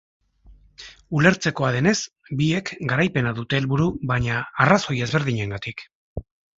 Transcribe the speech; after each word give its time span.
Ulertzekoa 1.19 1.69
denez, 1.75 1.93
biek 2.41 2.73
garaipena 2.95 3.37
dute 3.43 3.61
helburu, 3.61 3.93
baina 4.15 4.43
arrazoi 4.67 5.03
ezberdinengatik. 5.09 5.91